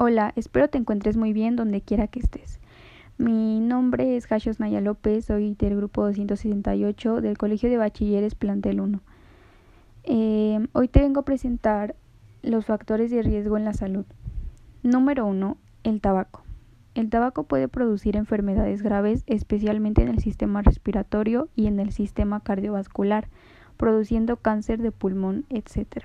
[0.00, 2.60] Hola, espero te encuentres muy bien donde quiera que estés.
[3.16, 8.80] Mi nombre es Jachos Naya López, soy del grupo 268 del Colegio de Bachilleres Plantel
[8.80, 9.00] 1.
[10.04, 11.96] Eh, hoy te vengo a presentar
[12.42, 14.04] los factores de riesgo en la salud.
[14.84, 15.56] Número 1.
[15.82, 16.44] El tabaco.
[16.94, 22.38] El tabaco puede producir enfermedades graves, especialmente en el sistema respiratorio y en el sistema
[22.38, 23.26] cardiovascular,
[23.76, 26.04] produciendo cáncer de pulmón, etc.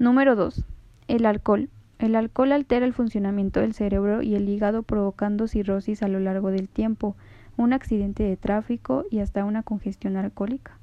[0.00, 0.64] Número 2.
[1.06, 1.70] El alcohol.
[2.02, 6.50] El alcohol altera el funcionamiento del cerebro y el hígado provocando cirrosis a lo largo
[6.50, 7.14] del tiempo,
[7.56, 10.76] un accidente de tráfico y hasta una congestión alcohólica.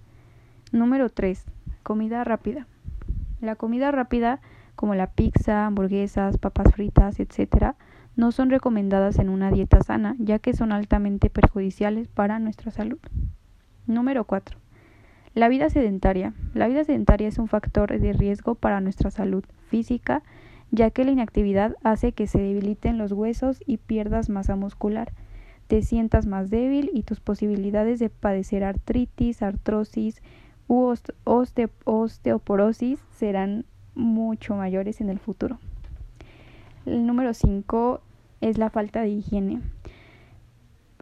[0.72, 1.44] Número 3.
[1.84, 2.68] Comida rápida.
[3.42, 4.40] La comida rápida,
[4.78, 7.74] como la pizza, hamburguesas, papas fritas, etc.,
[8.16, 13.00] no son recomendadas en una dieta sana, ya que son altamente perjudiciales para nuestra salud.
[13.88, 14.58] Número 4.
[15.36, 16.32] La vida sedentaria.
[16.54, 20.24] La vida sedentaria es un factor de riesgo para nuestra salud física,
[20.72, 25.12] ya que la inactividad hace que se debiliten los huesos y pierdas masa muscular.
[25.68, 30.22] Te sientas más débil y tus posibilidades de padecer artritis, artrosis
[30.68, 30.96] u
[31.86, 35.60] osteoporosis serán mucho mayores en el futuro.
[36.86, 38.02] El número 5
[38.42, 39.62] es la falta de higiene.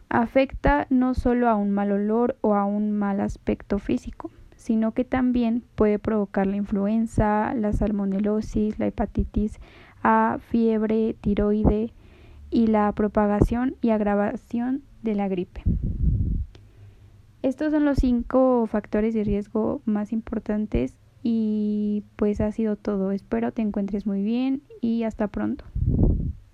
[0.08, 5.04] Afecta no solo a un mal olor o a un mal aspecto físico, sino que
[5.04, 9.58] también puede provocar la influenza, la salmonelosis, la hepatitis
[10.02, 11.92] A, fiebre, tiroide
[12.50, 15.62] y la propagación y agravación de la gripe.
[17.42, 23.12] Estos son los cinco factores de riesgo más importantes y pues ha sido todo.
[23.12, 25.64] Espero te encuentres muy bien y hasta pronto.